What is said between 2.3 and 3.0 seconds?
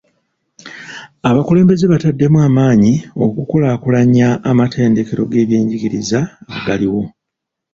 amaanyi